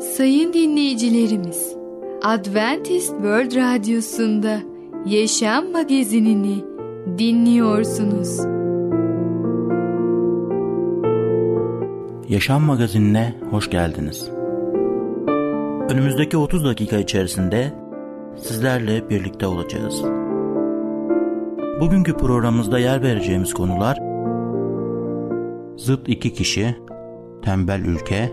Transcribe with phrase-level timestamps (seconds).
[0.00, 1.76] Sayın dinleyicilerimiz,
[2.22, 4.58] Adventist World Radyosu'nda
[5.06, 6.64] Yaşam Magazinini
[7.18, 8.38] dinliyorsunuz.
[12.28, 14.30] Yaşam Magazinine hoş geldiniz.
[15.90, 17.72] Önümüzdeki 30 dakika içerisinde
[18.36, 20.02] sizlerle birlikte olacağız.
[21.80, 23.98] Bugünkü programımızda yer vereceğimiz konular
[25.76, 26.76] Zıt iki kişi,
[27.42, 28.32] tembel ülke,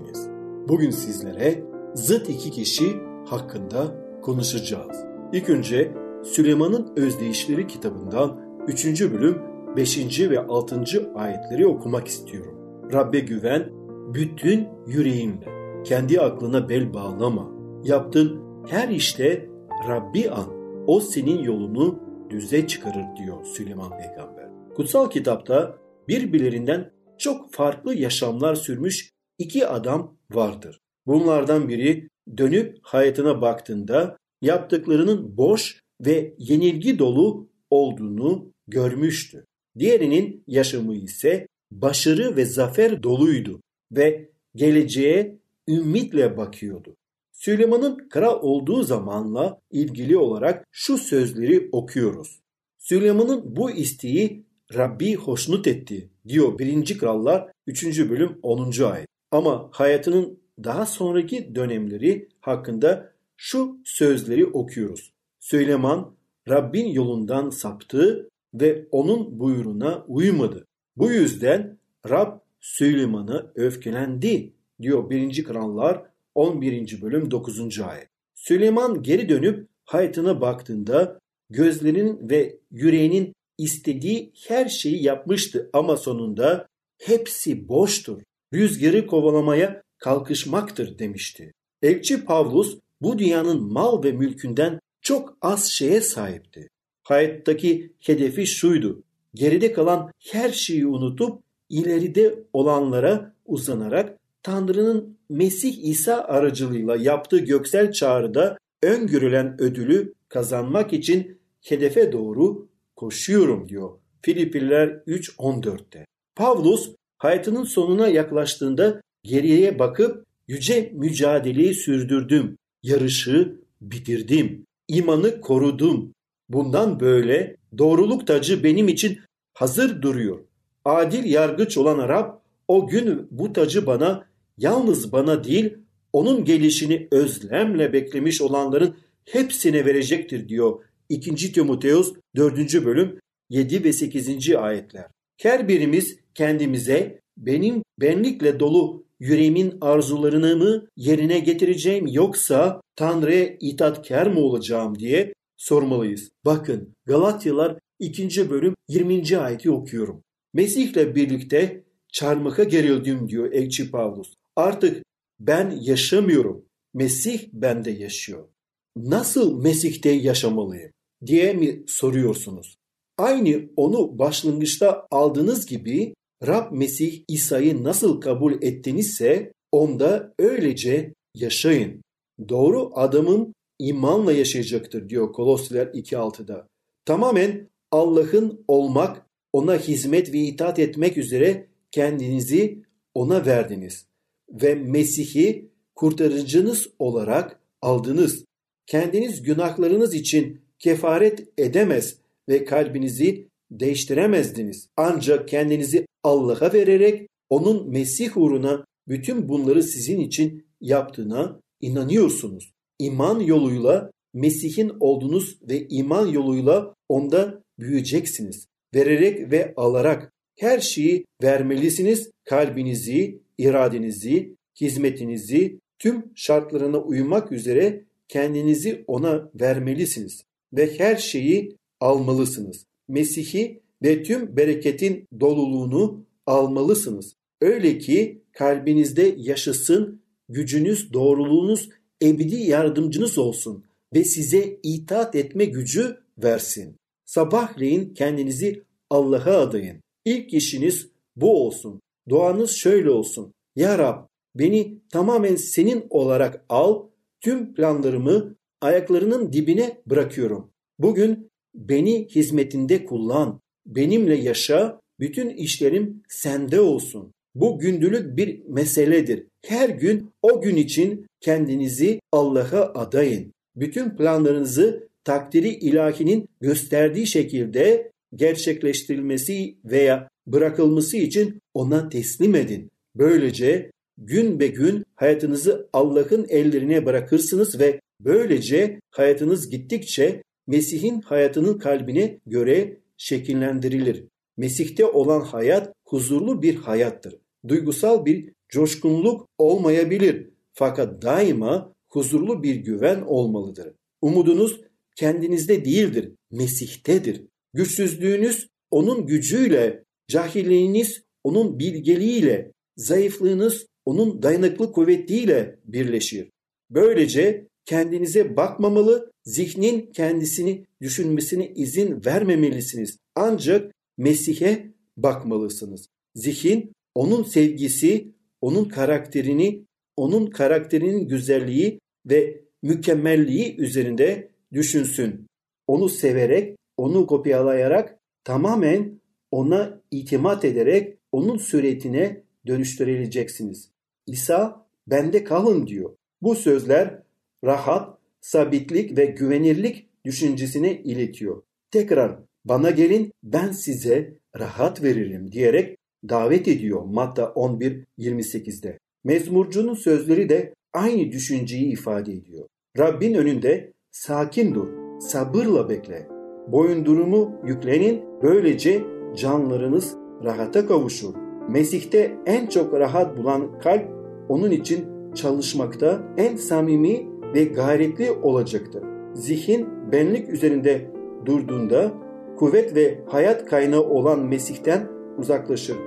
[0.71, 2.85] Bugün sizlere zıt iki kişi
[3.25, 5.05] hakkında konuşacağız.
[5.33, 9.01] İlk önce Süleyman'ın Özdeyişleri kitabından 3.
[9.01, 9.41] bölüm
[9.75, 10.19] 5.
[10.19, 10.83] ve 6.
[11.15, 12.57] ayetleri okumak istiyorum.
[12.93, 13.69] Rabbe güven
[14.13, 15.45] bütün yüreğinle.
[15.83, 17.51] Kendi aklına bel bağlama.
[17.83, 19.49] Yaptığın her işte
[19.87, 20.47] Rabbi an.
[20.87, 24.49] O senin yolunu düze çıkarır diyor Süleyman peygamber.
[24.75, 25.75] Kutsal kitapta
[26.07, 30.79] birbirlerinden çok farklı yaşamlar sürmüş iki adam vardır.
[31.07, 39.45] Bunlardan biri dönüp hayatına baktığında yaptıklarının boş ve yenilgi dolu olduğunu görmüştü.
[39.79, 46.95] Diğerinin yaşamı ise başarı ve zafer doluydu ve geleceğe ümitle bakıyordu.
[47.31, 52.39] Süleyman'ın kral olduğu zamanla ilgili olarak şu sözleri okuyoruz.
[52.77, 56.97] Süleyman'ın bu isteği Rabbi hoşnut etti diyor 1.
[56.97, 58.09] Krallar 3.
[58.09, 58.83] bölüm 10.
[58.83, 59.10] ayet.
[59.31, 65.13] Ama hayatının daha sonraki dönemleri hakkında şu sözleri okuyoruz.
[65.39, 66.15] Süleyman
[66.49, 70.67] Rabbin yolundan saptı ve onun buyruğuna uymadı.
[70.97, 71.77] Bu yüzden
[72.09, 75.43] Rab Süleyman'a öfkelendi diyor 1.
[75.43, 76.03] Krallar
[76.35, 77.01] 11.
[77.01, 77.79] bölüm 9.
[77.79, 78.07] ayet.
[78.35, 87.67] Süleyman geri dönüp hayatına baktığında gözlerinin ve yüreğinin istediği her şeyi yapmıştı ama sonunda hepsi
[87.67, 88.21] boştur.
[88.53, 91.53] Rüzgarı kovalamaya kalkışmaktır demişti.
[91.81, 96.69] Elçi Pavlus bu dünyanın mal ve mülkünden çok az şeye sahipti.
[97.03, 99.03] Hayattaki hedefi şuydu.
[99.33, 108.57] Geride kalan her şeyi unutup ileride olanlara uzanarak Tanrı'nın Mesih İsa aracılığıyla yaptığı göksel çağrıda
[108.83, 113.89] öngörülen ödülü kazanmak için hedefe doğru koşuyorum diyor
[114.21, 116.05] Filipliler 3.14'te.
[116.35, 126.13] Pavlus hayatının sonuna yaklaştığında geriye bakıp yüce mücadeleyi sürdürdüm, yarışı bitirdim, imanı korudum.
[126.49, 129.19] Bundan böyle doğruluk tacı benim için
[129.53, 130.39] hazır duruyor.
[130.85, 132.33] Adil yargıç olan Rab
[132.67, 134.25] o gün bu tacı bana
[134.57, 135.77] yalnız bana değil
[136.13, 138.95] onun gelişini özlemle beklemiş olanların
[139.25, 141.51] hepsine verecektir diyor 2.
[141.51, 142.85] Timoteus 4.
[142.85, 144.55] bölüm 7 ve 8.
[144.55, 145.20] ayetler.
[145.41, 154.39] Her birimiz kendimize benim benlikle dolu yüreğimin arzularını mı yerine getireceğim yoksa Tanrı'ya itaatkar mı
[154.39, 156.29] olacağım diye sormalıyız.
[156.45, 158.49] Bakın Galatyalar 2.
[158.49, 159.37] bölüm 20.
[159.37, 160.23] ayeti okuyorum.
[160.53, 164.33] Mesih'le birlikte çarmıha gerildim diyor Elçi Pavlus.
[164.55, 165.03] Artık
[165.39, 166.65] ben yaşamıyorum.
[166.93, 168.47] Mesih bende yaşıyor.
[168.95, 170.91] Nasıl Mesih'te yaşamalıyım
[171.25, 172.80] diye mi soruyorsunuz?
[173.21, 176.13] Aynı onu başlangıçta aldığınız gibi
[176.47, 182.01] Rab Mesih İsa'yı nasıl kabul ettinizse onda öylece yaşayın.
[182.49, 186.67] Doğru adamın imanla yaşayacaktır diyor Kolosliler 2.6'da.
[187.05, 192.83] Tamamen Allah'ın olmak, ona hizmet ve itaat etmek üzere kendinizi
[193.13, 194.05] ona verdiniz
[194.51, 198.45] ve Mesih'i kurtarıcınız olarak aldınız.
[198.87, 204.87] Kendiniz günahlarınız için kefaret edemez ve kalbinizi değiştiremezdiniz.
[204.97, 212.73] Ancak kendinizi Allah'a vererek onun Mesih uğruna bütün bunları sizin için yaptığına inanıyorsunuz.
[212.99, 218.67] İman yoluyla Mesih'in oldunuz ve iman yoluyla onda büyüyeceksiniz.
[218.95, 222.29] Vererek ve alarak her şeyi vermelisiniz.
[222.43, 230.43] Kalbinizi, iradenizi, hizmetinizi tüm şartlarına uymak üzere kendinizi ona vermelisiniz
[230.73, 232.85] ve her şeyi almalısınız.
[233.07, 237.35] Mesih'i ve tüm bereketin doluluğunu almalısınız.
[237.61, 241.89] Öyle ki kalbinizde yaşasın, gücünüz, doğruluğunuz
[242.23, 243.83] ebedi yardımcınız olsun
[244.13, 246.95] ve size itaat etme gücü versin.
[247.25, 250.01] Sabahleyin kendinizi Allah'a adayın.
[250.25, 252.01] İlk işiniz bu olsun.
[252.29, 253.53] Duanız şöyle olsun.
[253.75, 257.03] Ya Rab beni tamamen senin olarak al,
[257.41, 260.71] tüm planlarımı ayaklarının dibine bırakıyorum.
[260.99, 267.33] Bugün beni hizmetinde kullan, benimle yaşa, bütün işlerim sende olsun.
[267.55, 269.43] Bu gündülük bir meseledir.
[269.65, 273.53] Her gün o gün için kendinizi Allah'a adayın.
[273.75, 282.91] Bütün planlarınızı takdiri ilahinin gösterdiği şekilde gerçekleştirilmesi veya bırakılması için ona teslim edin.
[283.15, 292.39] Böylece gün be gün hayatınızı Allah'ın ellerine bırakırsınız ve böylece hayatınız gittikçe Mesih'in hayatının kalbine
[292.45, 294.25] göre şekillendirilir.
[294.57, 297.35] Mesih'te olan hayat huzurlu bir hayattır.
[297.67, 303.93] Duygusal bir coşkunluk olmayabilir fakat daima huzurlu bir güven olmalıdır.
[304.21, 304.81] Umudunuz
[305.15, 307.41] kendinizde değildir, Mesih'tedir.
[307.73, 316.49] Güçsüzlüğünüz onun gücüyle, cahilliğiniz onun bilgeliğiyle, zayıflığınız onun dayanıklı kuvvetiyle birleşir.
[316.89, 323.17] Böylece kendinize bakmamalı, zihnin kendisini düşünmesine izin vermemelisiniz.
[323.35, 326.07] Ancak Mesih'e bakmalısınız.
[326.35, 328.31] Zihin onun sevgisi,
[328.61, 329.85] onun karakterini,
[330.17, 335.47] onun karakterinin güzelliği ve mükemmelliği üzerinde düşünsün.
[335.87, 343.91] Onu severek, onu kopyalayarak tamamen ona itimat ederek onun suretine dönüştürüleceksiniz.
[344.27, 346.15] İsa bende kalın diyor.
[346.41, 347.23] Bu sözler
[347.63, 351.61] rahat, sabitlik ve güvenirlik düşüncesine iletiyor.
[351.91, 355.97] Tekrar bana gelin ben size rahat veririm diyerek
[356.29, 358.99] davet ediyor Matta 11.28'de.
[359.23, 362.67] Mezmurcunun sözleri de aynı düşünceyi ifade ediyor.
[362.97, 364.87] Rabbin önünde sakin dur,
[365.19, 366.27] sabırla bekle.
[366.67, 369.03] Boyundurumu yüklenin, böylece
[369.35, 371.35] canlarınız rahata kavuşur.
[371.69, 374.09] Mesih'te en çok rahat bulan kalp
[374.49, 375.05] onun için
[375.35, 379.03] çalışmakta en samimi ve gayretli olacaktır.
[379.33, 381.11] Zihin benlik üzerinde
[381.45, 382.11] durduğunda
[382.57, 385.97] kuvvet ve hayat kaynağı olan Mesih'ten uzaklaşır.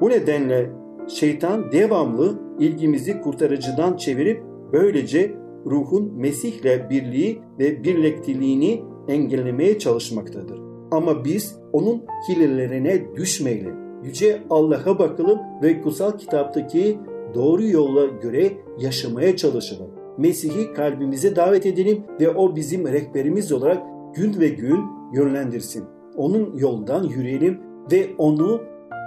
[0.00, 0.70] Bu nedenle
[1.08, 4.42] şeytan devamlı ilgimizi kurtarıcıdan çevirip
[4.72, 5.34] böylece
[5.66, 10.60] ruhun Mesih'le birliği ve birlikteliğini engellemeye çalışmaktadır.
[10.90, 13.74] Ama biz onun hilelerine düşmeyelim.
[14.04, 16.98] Yüce Allah'a bakalım ve kutsal kitaptaki
[17.34, 19.99] doğru yola göre yaşamaya çalışalım.
[20.20, 23.82] Mesih'i kalbimize davet edelim ve o bizim rehberimiz olarak
[24.14, 24.80] gün ve gün
[25.14, 25.84] yönlendirsin.
[26.16, 27.60] Onun yoldan yürüyelim
[27.92, 28.62] ve onu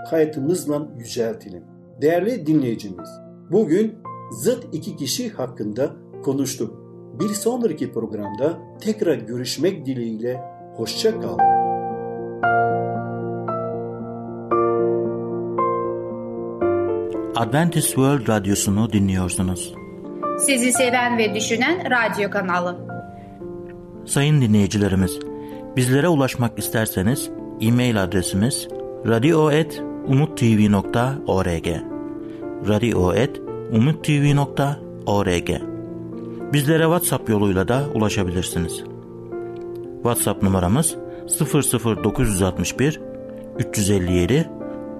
[0.09, 1.63] hayatımızla yüceltelim.
[2.01, 3.09] Değerli dinleyicimiz,
[3.51, 3.93] bugün
[4.31, 6.83] zıt iki kişi hakkında konuştuk.
[7.19, 10.41] Bir sonraki programda tekrar görüşmek dileğiyle
[10.75, 11.39] hoşça kalın.
[17.35, 19.82] Adventist World Radyosu'nu dinliyorsunuz.
[20.39, 22.77] Sizi seven ve düşünen radyo kanalı.
[24.05, 25.19] Sayın dinleyicilerimiz,
[25.75, 27.29] bizlere ulaşmak isterseniz
[27.61, 28.67] e-mail adresimiz
[29.07, 31.67] radio.umutv.org
[32.67, 35.49] radio.umutv.org
[36.53, 38.83] Bizlere WhatsApp yoluyla da ulaşabilirsiniz.
[39.95, 40.95] WhatsApp numaramız
[41.39, 42.99] 00961
[43.59, 44.49] 357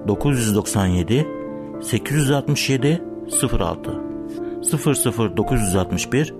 [0.08, 1.26] 997
[1.82, 3.02] 867
[3.60, 4.13] 06
[4.72, 6.34] 00961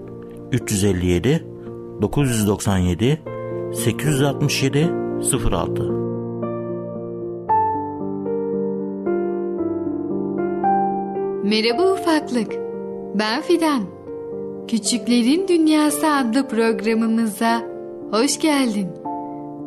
[0.52, 1.46] 357
[2.02, 3.22] 997
[3.74, 4.90] 867
[5.50, 6.04] 06
[11.44, 12.52] Merhaba ufaklık.
[13.14, 13.82] Ben Fidan.
[14.68, 17.62] Küçüklerin Dünyası adlı programımıza
[18.10, 18.88] hoş geldin.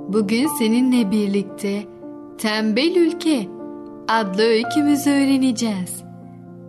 [0.07, 1.83] Bugün seninle birlikte
[2.37, 3.47] Tembel Ülke
[4.07, 6.03] adlı öykümüzü öğreneceğiz.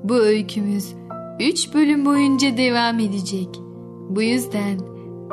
[0.05, 0.98] Bu öykümüz
[1.41, 3.49] 3 bölüm boyunca devam edecek.
[4.09, 4.79] Bu yüzden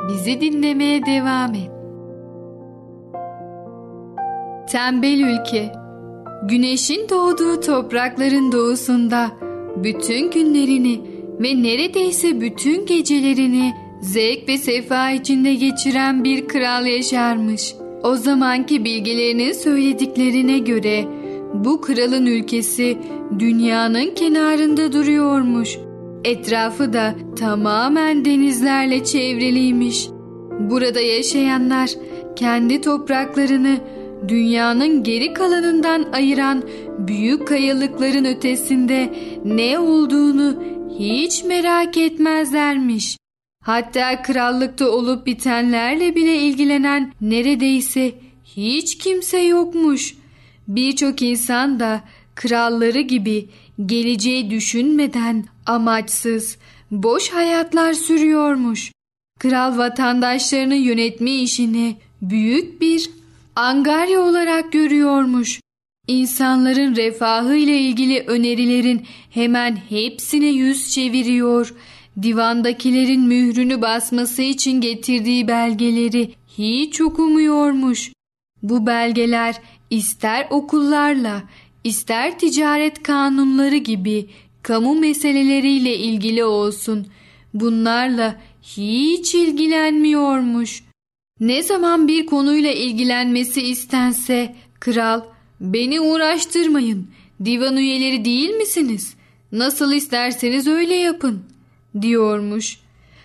[0.08, 1.70] bizi dinlemeye devam et.
[4.70, 5.72] Tembel Ülke
[6.48, 9.30] Güneşin doğduğu toprakların doğusunda
[9.76, 11.00] bütün günlerini
[11.40, 17.74] ve neredeyse bütün gecelerini zevk ve sefa içinde geçiren bir kral yaşarmış.
[18.02, 21.04] O zamanki bilgilerinin söylediklerine göre
[21.54, 22.98] bu kralın ülkesi
[23.38, 25.78] dünyanın kenarında duruyormuş.
[26.24, 30.08] Etrafı da tamamen denizlerle çevriliymiş.
[30.60, 31.90] Burada yaşayanlar
[32.36, 33.78] kendi topraklarını
[34.28, 36.62] dünyanın geri kalanından ayıran
[36.98, 40.62] büyük kayalıkların ötesinde ne olduğunu
[40.98, 43.16] hiç merak etmezlermiş.
[43.62, 48.12] Hatta krallıkta olup bitenlerle bile ilgilenen neredeyse
[48.44, 50.14] hiç kimse yokmuş.
[50.68, 52.00] Birçok insan da
[52.34, 53.48] kralları gibi
[53.86, 56.56] geleceği düşünmeden amaçsız,
[56.90, 58.92] boş hayatlar sürüyormuş.
[59.38, 63.10] Kral vatandaşlarını yönetme işini büyük bir
[63.56, 65.60] angarya olarak görüyormuş.
[66.08, 71.74] İnsanların refahı ile ilgili önerilerin hemen hepsine yüz çeviriyor.
[72.22, 78.12] Divandakilerin mührünü basması için getirdiği belgeleri hiç okumuyormuş.
[78.62, 79.56] Bu belgeler
[79.90, 81.42] ister okullarla,
[81.86, 84.26] ister ticaret kanunları gibi
[84.62, 87.06] kamu meseleleriyle ilgili olsun.
[87.54, 90.82] Bunlarla hiç ilgilenmiyormuş.
[91.40, 95.20] Ne zaman bir konuyla ilgilenmesi istense kral
[95.60, 97.08] beni uğraştırmayın
[97.44, 99.14] divan üyeleri değil misiniz?
[99.52, 101.42] Nasıl isterseniz öyle yapın
[102.02, 102.78] diyormuş.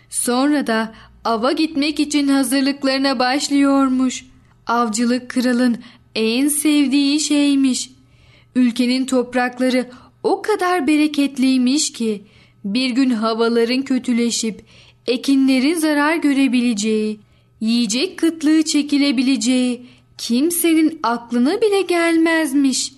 [0.09, 0.93] Sonra da
[1.25, 4.25] ava gitmek için hazırlıklarına başlıyormuş.
[4.67, 5.77] Avcılık kralın
[6.15, 7.89] en sevdiği şeymiş.
[8.55, 9.89] Ülkenin toprakları
[10.23, 12.23] o kadar bereketliymiş ki
[12.65, 14.65] bir gün havaların kötüleşip
[15.07, 17.19] ekinlerin zarar görebileceği,
[17.59, 19.85] yiyecek kıtlığı çekilebileceği
[20.17, 22.93] kimsenin aklına bile gelmezmiş.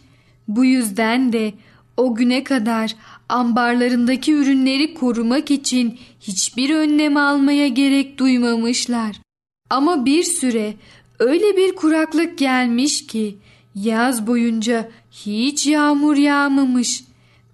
[0.47, 1.53] Bu yüzden de
[1.97, 2.95] o güne kadar
[3.29, 9.21] ambarlarındaki ürünleri korumak için hiçbir önlem almaya gerek duymamışlar.
[9.69, 10.73] Ama bir süre
[11.19, 13.37] öyle bir kuraklık gelmiş ki
[13.75, 17.03] yaz boyunca hiç yağmur yağmamış.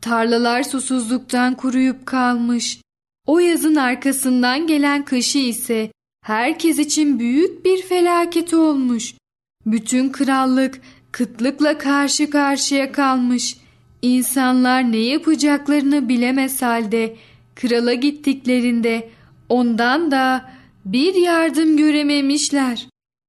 [0.01, 2.81] Tarlalar susuzluktan kuruyup kalmış.
[3.27, 5.91] O yazın arkasından gelen kışı ise
[6.25, 9.13] herkes için büyük bir felaket olmuş.
[9.65, 13.57] Bütün krallık kıtlıkla karşı karşıya kalmış.
[14.01, 17.15] İnsanlar ne yapacaklarını bilemez halde
[17.55, 19.09] krala gittiklerinde
[19.49, 20.49] ondan da
[20.85, 22.87] bir yardım görememişler.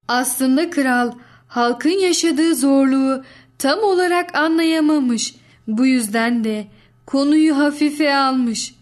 [0.09, 1.13] Aslında kral
[1.49, 3.25] halkın yaşadığı zorluğu
[3.61, 5.35] tam olarak anlayamamış.
[5.69, 6.67] Bu yüzden de
[7.07, 8.75] konuyu hafife almış.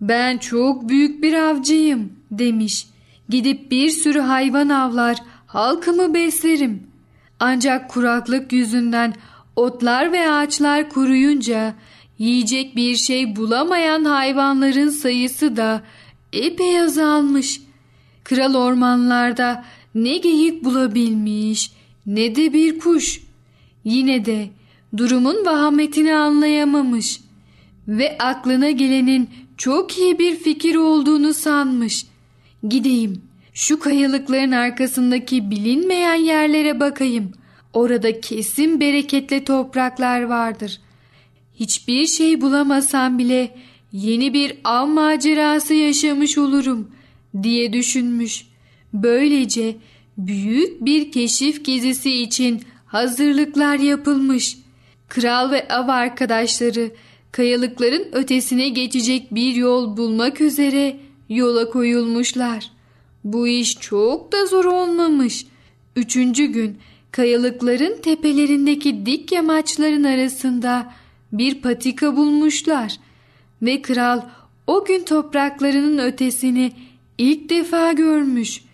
[0.00, 2.86] Ben çok büyük bir avcıyım demiş.
[3.28, 5.16] Gidip bir sürü hayvan avlar,
[5.46, 6.82] halkımı beslerim.
[7.40, 9.14] Ancak kuraklık yüzünden
[9.56, 11.74] otlar ve ağaçlar kuruyunca
[12.18, 15.82] yiyecek bir şey bulamayan hayvanların sayısı da
[16.32, 17.60] epey azalmış.
[18.24, 21.70] Kral ormanlarda ne geyik bulabilmiş
[22.06, 23.23] ne de bir kuş.
[23.84, 24.48] Yine de
[24.96, 27.20] durumun vahametini anlayamamış
[27.88, 32.06] ve aklına gelenin çok iyi bir fikir olduğunu sanmış.
[32.68, 33.22] Gideyim,
[33.54, 37.32] şu kayalıkların arkasındaki bilinmeyen yerlere bakayım.
[37.72, 40.80] Orada kesin bereketli topraklar vardır.
[41.54, 43.56] Hiçbir şey bulamasam bile
[43.92, 46.90] yeni bir av macerası yaşamış olurum
[47.42, 48.46] diye düşünmüş.
[48.92, 49.76] Böylece
[50.18, 52.62] büyük bir keşif gezisi için
[52.94, 54.58] hazırlıklar yapılmış.
[55.08, 56.90] Kral ve av arkadaşları
[57.32, 60.96] kayalıkların ötesine geçecek bir yol bulmak üzere
[61.28, 62.70] yola koyulmuşlar.
[63.24, 65.46] Bu iş çok da zor olmamış.
[65.96, 66.78] Üçüncü gün
[67.10, 70.92] kayalıkların tepelerindeki dik yamaçların arasında
[71.32, 72.96] bir patika bulmuşlar
[73.62, 74.20] ve kral
[74.66, 76.72] o gün topraklarının ötesini
[77.18, 78.64] ilk defa görmüş.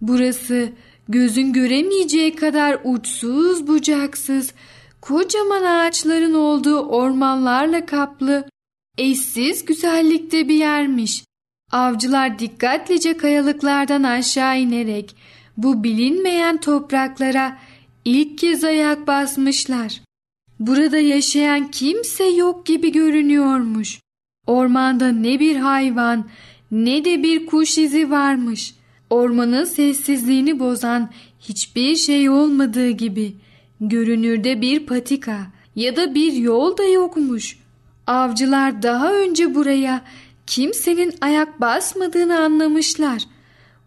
[0.00, 0.68] Burası
[1.10, 4.52] gözün göremeyeceği kadar uçsuz bucaksız,
[5.00, 8.48] kocaman ağaçların olduğu ormanlarla kaplı,
[8.98, 11.24] eşsiz güzellikte bir yermiş.
[11.72, 15.16] Avcılar dikkatlice kayalıklardan aşağı inerek
[15.56, 17.58] bu bilinmeyen topraklara
[18.04, 20.00] ilk kez ayak basmışlar.
[20.60, 24.00] Burada yaşayan kimse yok gibi görünüyormuş.
[24.46, 26.28] Ormanda ne bir hayvan
[26.70, 28.74] ne de bir kuş izi varmış.
[29.10, 33.36] Ormanın sessizliğini bozan hiçbir şey olmadığı gibi
[33.80, 37.58] görünürde bir patika ya da bir yol da yokmuş.
[38.06, 40.04] Avcılar daha önce buraya
[40.46, 43.22] kimsenin ayak basmadığını anlamışlar.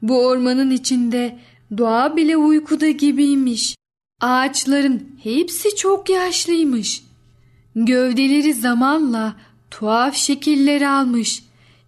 [0.01, 1.39] Bu ormanın içinde
[1.77, 3.75] doğa bile uykuda gibiymiş.
[4.21, 7.03] Ağaçların hepsi çok yaşlıymış.
[7.75, 9.35] Gövdeleri zamanla
[9.71, 11.43] tuhaf şekiller almış.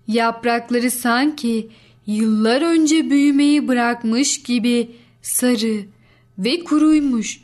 [0.08, 1.70] Yaprakları sanki
[2.08, 5.86] yıllar önce büyümeyi bırakmış gibi sarı
[6.38, 7.42] ve kuruymuş.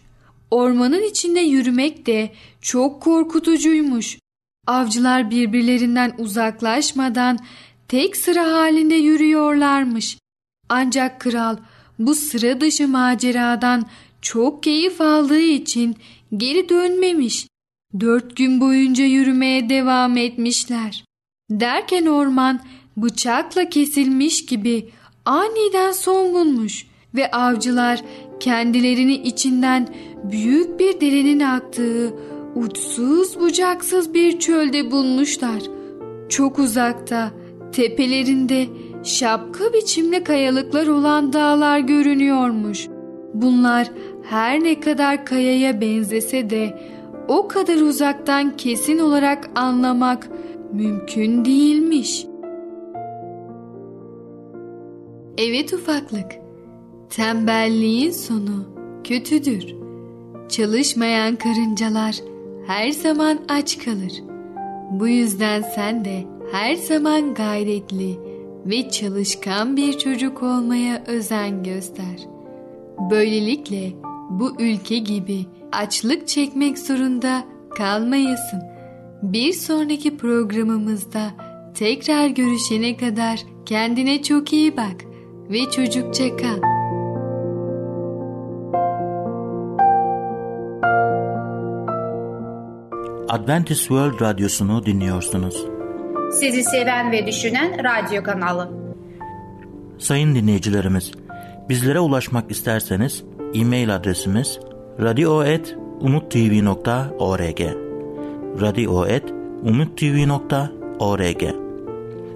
[0.52, 4.20] Ormanın içinde yürümek de çok korkutucuymuş.
[4.68, 7.40] Avcılar birbirlerinden uzaklaşmadan
[7.88, 10.18] tek sıra halinde yürüyorlarmış.
[10.70, 11.58] Ancak kral
[12.00, 13.86] bu sıra dışı maceradan
[14.22, 15.96] çok keyif aldığı için
[16.38, 17.48] geri dönmemiş.
[18.00, 21.06] Dört gün boyunca yürümeye devam etmişler.
[21.50, 22.62] Derken orman
[22.98, 24.90] bıçakla kesilmiş gibi
[25.26, 28.02] aniden son bulmuş ve avcılar
[28.40, 29.88] kendilerini içinden
[30.24, 32.14] büyük bir derenin aktığı
[32.56, 35.62] uçsuz bucaksız bir çölde bulmuşlar.
[36.30, 37.32] Çok uzakta,
[37.72, 38.68] tepelerinde
[39.04, 42.88] şapka biçimli kayalıklar olan dağlar görünüyormuş.
[43.34, 43.92] Bunlar
[44.24, 46.80] her ne kadar kayaya benzese de
[47.28, 50.30] o kadar uzaktan kesin olarak anlamak
[50.74, 52.26] mümkün değilmiş.
[55.38, 56.32] Evet ufaklık,
[57.10, 58.66] tembelliğin sonu
[59.04, 59.76] kötüdür.
[60.50, 62.16] Çalışmayan karıncalar
[62.68, 64.14] her zaman aç kalır.
[64.92, 68.20] Bu yüzden sen de her zaman gayretli
[68.66, 72.28] ve çalışkan bir çocuk olmaya özen göster.
[73.12, 73.92] Böylelikle
[74.30, 77.44] bu ülke gibi açlık çekmek zorunda
[77.78, 78.62] kalmayasın.
[79.24, 81.32] Bir sonraki programımızda
[81.76, 85.11] tekrar görüşene kadar kendine çok iyi bak
[85.52, 86.62] ve çocukça kal.
[93.30, 95.66] Adventist World Radyosu'nu dinliyorsunuz.
[96.32, 98.72] Sizi seven ve düşünen radyo kanalı.
[99.98, 101.12] Sayın dinleyicilerimiz,
[101.70, 104.60] bizlere ulaşmak isterseniz e-mail adresimiz
[105.00, 107.62] radio.umutv.org
[108.62, 111.44] radio.umutv.org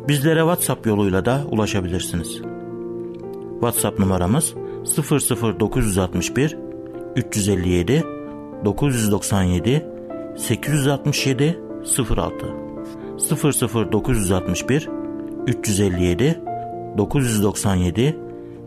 [0.08, 2.55] Bizlere WhatsApp yoluyla da ulaşabilirsiniz.
[3.66, 4.54] WhatsApp numaramız
[5.60, 6.58] 00961
[7.16, 8.04] 357
[8.66, 9.86] 997
[10.38, 11.60] 867
[12.10, 12.46] 06
[13.92, 14.90] 00961
[15.48, 16.42] 357
[16.98, 18.16] 997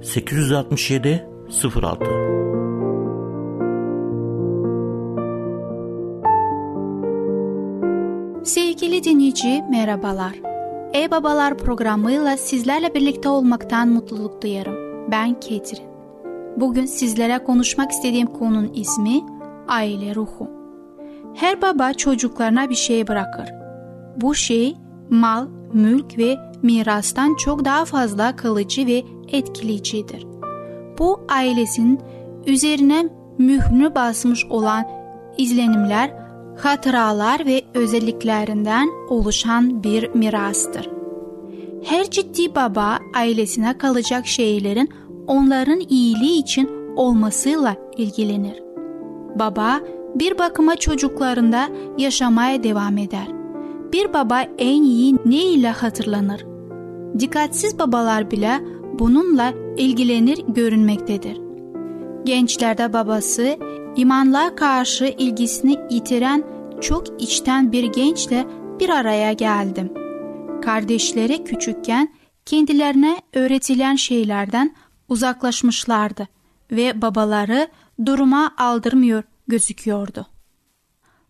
[0.03, 2.05] 867 06
[8.44, 10.33] Sevgili dinleyici merhabalar.
[10.94, 14.78] E-Babalar programıyla sizlerle birlikte olmaktan mutluluk duyarım.
[15.11, 15.88] Ben Ketrin.
[16.57, 19.21] Bugün sizlere konuşmak istediğim konunun ismi
[19.68, 20.51] aile ruhu.
[21.35, 23.49] Her baba çocuklarına bir şey bırakır.
[24.16, 24.77] Bu şey
[25.11, 30.27] mal, mülk ve mirastan çok daha fazla kalıcı ve etkileyicidir.
[30.99, 32.01] Bu ailesinin
[32.47, 34.87] üzerine mührünü basmış olan
[35.38, 36.12] izlenimler,
[36.59, 40.99] hatıralar ve özelliklerinden oluşan bir mirastır.
[41.85, 44.90] Her ciddi baba ailesine kalacak şeylerin
[45.29, 48.62] onların iyiliği için olmasıyla ilgilenir.
[49.38, 49.81] Baba
[50.14, 53.29] bir bakıma çocuklarında yaşamaya devam eder.
[53.93, 56.47] Bir baba en iyi ne ile hatırlanır?
[57.19, 58.61] Dikkatsiz babalar bile
[58.99, 61.41] bununla ilgilenir görünmektedir.
[62.25, 63.57] Gençlerde babası
[63.97, 66.45] imanlığa karşı ilgisini yitiren
[66.81, 68.47] çok içten bir gençle
[68.81, 69.93] bir araya geldim.
[70.62, 72.09] Kardeşleri küçükken
[72.47, 74.75] kendilerine öğretilen şeylerden
[75.09, 76.29] uzaklaşmışlardı
[76.73, 77.68] ve babaları
[78.07, 80.27] duruma aldırmıyor gözüküyordu.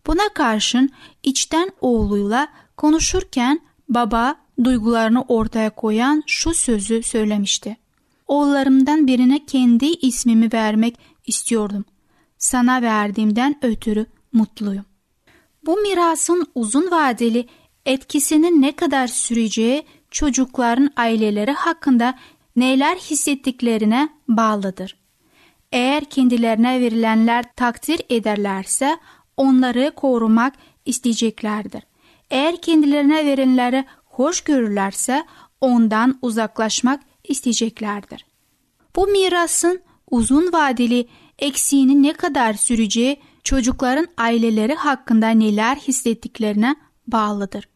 [0.07, 0.89] Buna karşın
[1.23, 7.77] içten oğluyla konuşurken baba duygularını ortaya koyan şu sözü söylemişti.
[8.27, 11.85] Oğullarımdan birine kendi ismimi vermek istiyordum.
[12.37, 14.85] Sana verdiğimden ötürü mutluyum.
[15.65, 17.47] Bu mirasın uzun vadeli
[17.85, 22.15] etkisinin ne kadar süreceği çocukların aileleri hakkında
[22.59, 24.97] neler hissettiklerine bağlıdır.
[25.71, 28.97] Eğer kendilerine verilenler takdir ederlerse
[29.37, 30.53] onları korumak
[30.85, 31.83] isteyeceklerdir.
[32.29, 35.25] Eğer kendilerine verilenleri hoş görürlerse
[35.61, 38.25] ondan uzaklaşmak isteyeceklerdir.
[38.95, 41.07] Bu mirasın uzun vadeli
[41.39, 46.75] eksiğini ne kadar süreceği çocukların aileleri hakkında neler hissettiklerine
[47.07, 47.69] bağlıdır.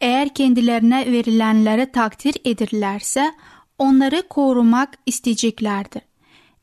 [0.00, 3.32] Eğer kendilerine verilenleri takdir edirlerse
[3.80, 6.02] onları korumak isteyeceklerdir.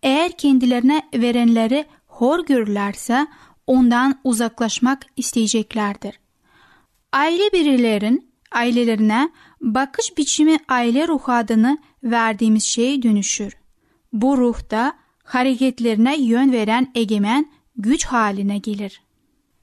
[0.04, 3.28] Eğer kendilerine verenleri hor görürlerse
[3.68, 6.20] ondan uzaklaşmak isteyeceklerdir.
[7.14, 9.30] Aile bireylerin ailelerine
[9.62, 13.58] bakış biçimi aile ruhu adını verdiğimiz şey dönüşür.
[14.14, 19.02] Bu ruhta hareketlerine yön veren egemen güç haline gelir.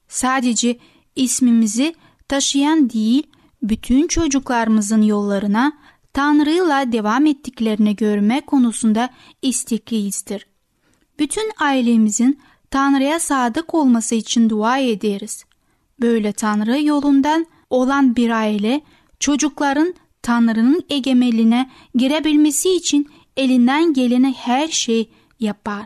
[0.07, 0.77] Sadece
[1.15, 1.95] ismimizi
[2.27, 3.23] taşıyan değil,
[3.61, 5.73] bütün çocuklarımızın yollarına
[6.15, 9.09] Tanrı'yla devam ettiklerini görme konusunda
[9.41, 10.47] istekliyizdir.
[11.19, 12.39] Bütün ailemizin
[12.71, 15.45] Tanrı'ya sadık olması için dua ederiz.
[16.01, 18.81] Böyle Tanrı yolundan olan bir aile
[19.19, 25.85] çocukların Tanrı'nın egemenliğine girebilmesi için elinden geleni her şey yapar.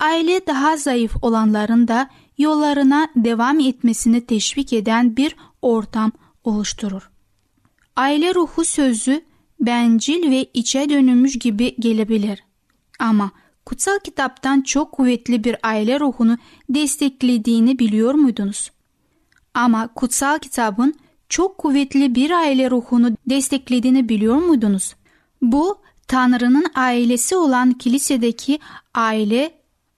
[0.00, 6.12] Aile daha zayıf olanların da yollarına devam etmesini teşvik eden bir ortam
[6.44, 7.10] oluşturur.
[7.96, 9.25] Aile ruhu sözü
[9.60, 12.44] bencil ve içe dönülmüş gibi gelebilir.
[12.98, 13.30] Ama
[13.66, 16.38] kutsal kitaptan çok kuvvetli bir aile ruhunu
[16.70, 18.70] desteklediğini biliyor muydunuz?
[19.54, 20.94] Ama kutsal kitabın
[21.28, 24.94] çok kuvvetli bir aile ruhunu desteklediğini biliyor muydunuz?
[25.42, 28.58] Bu Tanrı'nın ailesi olan kilisedeki
[28.94, 29.54] aile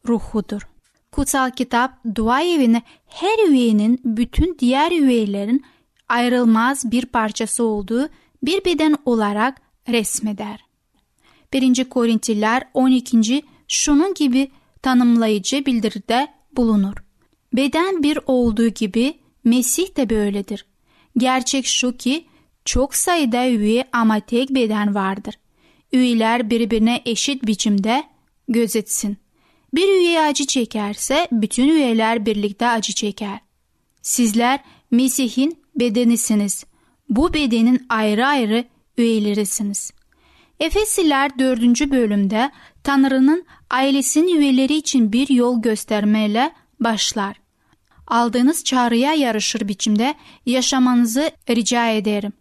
[0.08, 0.68] ruhudur.
[1.12, 5.64] Kutsal kitap dua evini her üyenin bütün diğer üyelerin
[6.08, 8.08] ayrılmaz bir parçası olduğu
[8.42, 10.64] bir beden olarak resmeder.
[11.52, 11.84] 1.
[11.84, 13.42] Korintliler 12.
[13.68, 14.50] şunun gibi
[14.82, 16.94] tanımlayıcı bildiride bulunur.
[17.52, 20.66] Beden bir olduğu gibi Mesih de böyledir.
[21.16, 22.24] Gerçek şu ki
[22.64, 25.34] çok sayıda üye ama tek beden vardır.
[25.92, 28.04] Üyeler birbirine eşit biçimde
[28.48, 29.16] gözetsin.
[29.74, 33.40] Bir üye acı çekerse bütün üyeler birlikte acı çeker.
[34.02, 36.64] Sizler Mesih'in bedenisiniz.
[37.08, 38.64] Bu bedenin ayrı ayrı
[38.98, 39.90] üyelerisiniz.
[40.60, 41.62] Efesiler 4.
[41.90, 42.50] bölümde
[42.84, 47.36] Tanrı'nın ailesinin üyeleri için bir yol göstermeyle başlar.
[48.06, 50.14] Aldığınız çağrıya yarışır biçimde
[50.46, 52.32] yaşamanızı rica ederim.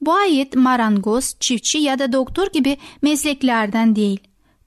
[0.00, 4.20] Bu ayet marangoz, çiftçi ya da doktor gibi mesleklerden değil.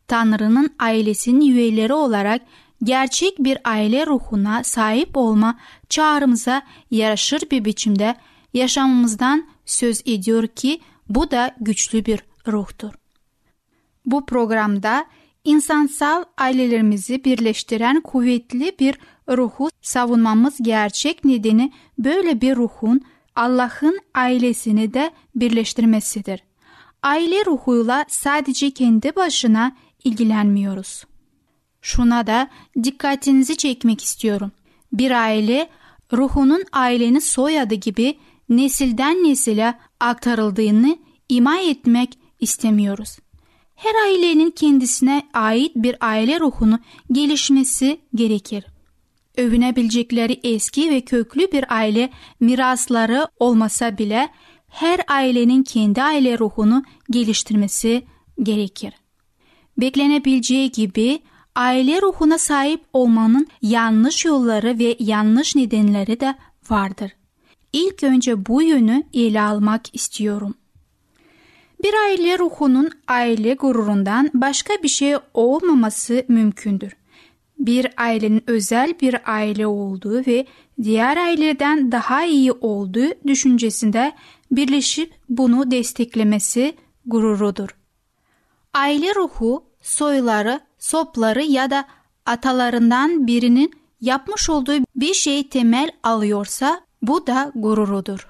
[0.08, 2.42] Tanrı'nın ailesinin üyeleri olarak
[2.84, 6.62] gerçek bir aile ruhuna sahip olma çağrımıza
[6.92, 8.16] yaraşır bir biçimde
[8.54, 12.94] yaşamımızdan söz ediyor ki bu da güçlü bir ruhtur.
[14.06, 15.06] Bu programda
[15.44, 18.96] insansal ailelerimizi birleştiren kuvvetli bir
[19.30, 23.02] ruhu savunmamız gerçek nedeni böyle bir ruhun
[23.36, 26.44] Allah'ın ailesini de birleştirmesidir.
[27.04, 31.04] Aile ruhuyla sadece kendi başına ilgilenmiyoruz.
[31.82, 32.50] Şuna da
[32.84, 34.52] dikkatinizi çekmek istiyorum.
[34.94, 35.70] Bir aile
[36.14, 38.18] ruhunun ailenin soyadı gibi
[38.50, 40.98] nesilden nesile aktarıldığını
[41.30, 43.18] ima etmek istemiyoruz.
[43.76, 46.80] Her ailenin kendisine ait bir aile ruhunu
[47.12, 48.66] gelişmesi gerekir.
[49.38, 52.10] Övünebilecekleri eski ve köklü bir aile
[52.40, 54.30] mirasları olmasa bile
[54.68, 58.04] her ailenin kendi aile ruhunu geliştirmesi
[58.44, 58.94] gerekir.
[59.78, 61.20] Beklenebileceği gibi
[61.56, 66.36] aile ruhuna sahip olmanın yanlış yolları ve yanlış nedenleri de
[66.70, 67.12] vardır.
[67.74, 70.56] İlk önce bu yönü ele almak istiyorum.
[71.84, 76.96] Bir aile ruhunun aile gururundan başka bir şey olmaması mümkündür.
[77.60, 80.46] Bir ailenin özel bir aile olduğu ve
[80.84, 84.12] diğer aileden daha iyi olduğu düşüncesinde
[84.52, 87.70] birleşip bunu desteklemesi gururudur.
[88.74, 91.86] Aile ruhu soyları, sopları ya da
[92.26, 98.28] atalarından birinin yapmış olduğu bir şey temel alıyorsa bu da gururudur.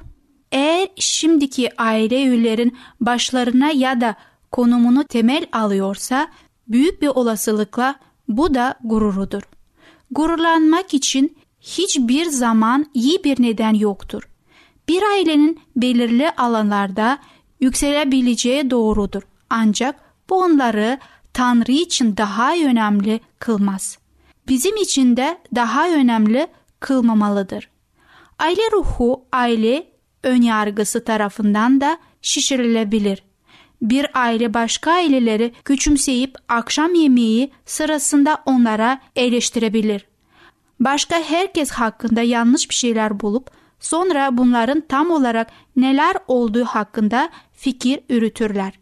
[0.52, 4.16] Eğer şimdiki aile üyelerin başlarına ya da
[4.52, 6.28] konumunu temel alıyorsa
[6.68, 7.96] büyük bir olasılıkla
[8.28, 9.42] bu da gururudur.
[10.12, 14.30] Gururlanmak için hiçbir zaman iyi bir neden yoktur.
[14.88, 17.20] Bir ailenin belirli alanlarda
[17.60, 19.22] yükselebileceği doğrudur.
[19.50, 19.96] Ancak
[20.30, 21.00] bu onları
[21.34, 23.98] Tanrı için daha önemli kılmaz.
[24.48, 26.48] Bizim için de daha önemli
[26.80, 27.70] kılmamalıdır.
[28.40, 29.88] Aile ruhu, aile
[30.24, 33.24] ön yargısı tarafından da şişirilebilir.
[33.82, 40.06] Bir aile başka aileleri küçümseyip akşam yemeği sırasında onlara eleştirebilir.
[40.80, 48.00] Başka herkes hakkında yanlış bir şeyler bulup sonra bunların tam olarak neler olduğu hakkında fikir
[48.10, 48.80] yürütürler.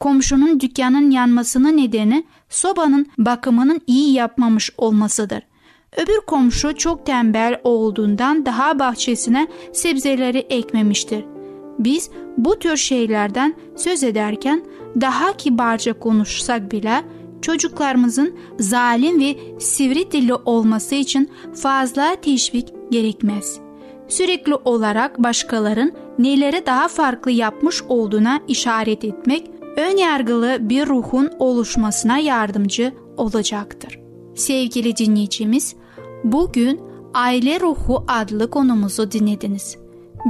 [0.00, 5.42] Komşunun dükkanın yanmasının nedeni sobanın bakımının iyi yapmamış olmasıdır.
[5.96, 11.24] Öbür komşu çok tembel olduğundan daha bahçesine sebzeleri ekmemiştir.
[11.78, 14.64] Biz bu tür şeylerden söz ederken
[15.00, 17.02] daha kibarca konuşsak bile
[17.42, 23.60] çocuklarımızın zalim ve sivri dilli olması için fazla teşvik gerekmez.
[24.08, 32.18] Sürekli olarak başkaların neleri daha farklı yapmış olduğuna işaret etmek ön yargılı bir ruhun oluşmasına
[32.18, 33.98] yardımcı olacaktır.
[34.34, 35.76] Sevgili dinleyicimiz,
[36.24, 36.80] bugün
[37.14, 39.76] Aile Ruhu adlı konumuzu dinlediniz.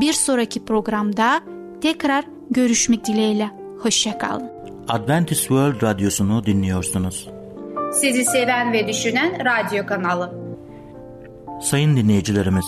[0.00, 1.40] Bir sonraki programda
[1.80, 3.50] tekrar görüşmek dileğiyle.
[3.82, 4.50] Hoşçakalın.
[4.88, 7.28] Adventist World Radyosu'nu dinliyorsunuz.
[7.92, 10.42] Sizi seven ve düşünen radyo kanalı.
[11.62, 12.64] Sayın dinleyicilerimiz,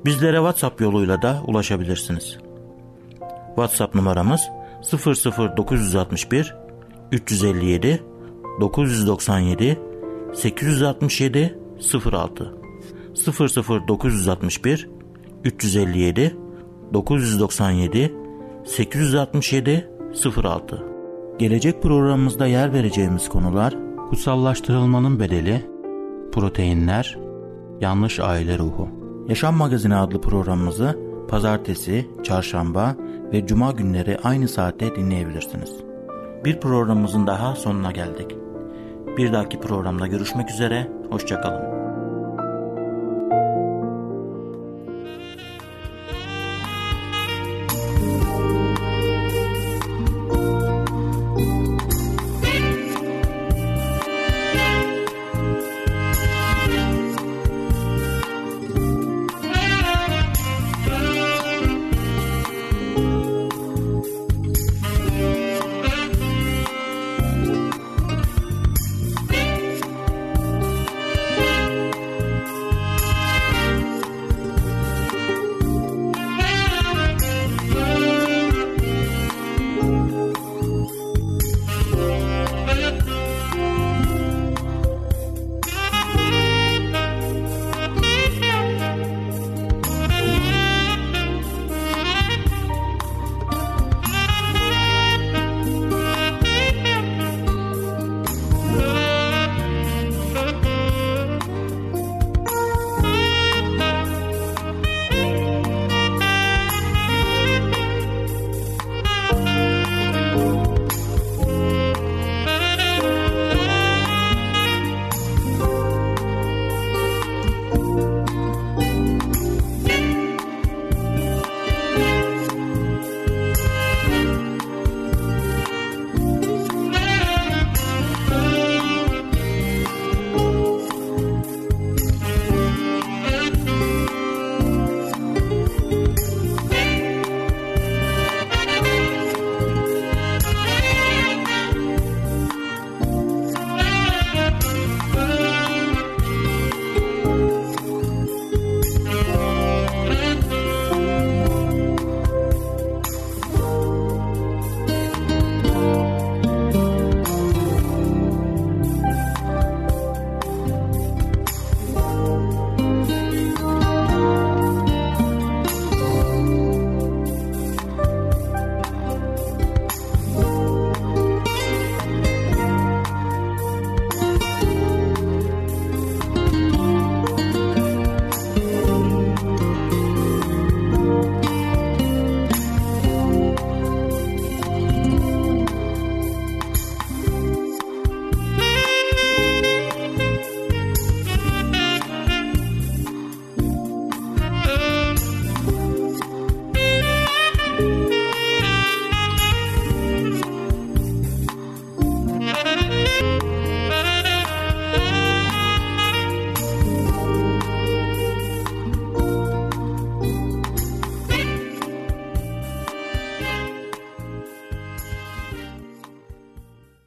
[0.05, 2.37] Bizlere WhatsApp yoluyla da ulaşabilirsiniz.
[3.55, 4.41] WhatsApp numaramız
[5.57, 6.55] 00961
[7.11, 8.03] 357
[8.61, 9.79] 997
[10.33, 11.59] 867
[12.11, 12.55] 06
[13.87, 14.89] 00961
[15.43, 16.37] 357
[16.93, 18.13] 997
[18.65, 19.89] 867
[20.43, 20.83] 06
[21.39, 23.73] Gelecek programımızda yer vereceğimiz konular
[24.09, 25.65] kutsallaştırılmanın bedeli,
[26.31, 27.17] proteinler,
[27.81, 29.00] yanlış aile ruhu.
[29.27, 32.95] Yaşam Magazini adlı programımızı pazartesi, çarşamba
[33.33, 35.69] ve cuma günleri aynı saatte dinleyebilirsiniz.
[36.45, 38.35] Bir programımızın daha sonuna geldik.
[39.17, 41.80] Bir dahaki programda görüşmek üzere, hoşçakalın.